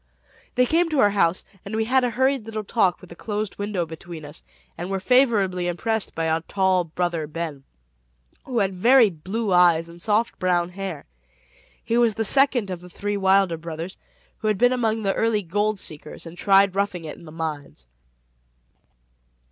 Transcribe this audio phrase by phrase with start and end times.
[0.55, 3.59] They came to our house, and we had a hurried little talk with a closed
[3.59, 4.41] window between us,
[4.75, 7.65] and were favorably impressed by our tall "Brother Ben,"
[8.45, 11.05] who had very blue eyes and soft brown hair.
[11.83, 13.95] He was the second of the three Wilder brothers,
[14.39, 17.85] who had been among the early gold seekers, and tried roughing it in the mines.